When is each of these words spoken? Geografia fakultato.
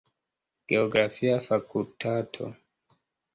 Geografia 0.71 1.35
fakultato. 1.49 2.49